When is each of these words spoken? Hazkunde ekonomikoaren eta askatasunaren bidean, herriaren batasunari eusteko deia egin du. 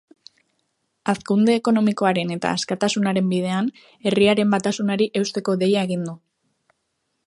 Hazkunde 1.13 1.57
ekonomikoaren 1.59 2.33
eta 2.37 2.55
askatasunaren 2.61 3.31
bidean, 3.35 3.71
herriaren 4.09 4.53
batasunari 4.57 5.11
eusteko 5.23 5.61
deia 5.65 5.87
egin 5.91 6.09
du. 6.13 6.21